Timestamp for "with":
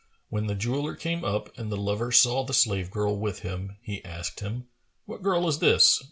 3.15-3.41